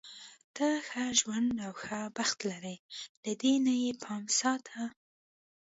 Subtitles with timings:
[0.55, 2.75] ته ښه ژوند او ښه بخت لری،
[3.23, 4.83] له دې نه یې پام ساته.